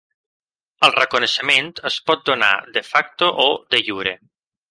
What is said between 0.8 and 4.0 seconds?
El reconeixement es pot donar "de facto" o "de